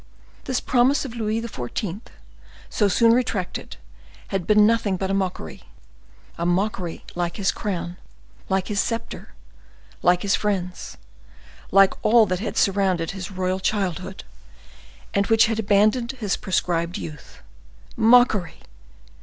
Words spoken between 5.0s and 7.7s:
a mockery; a mockery like his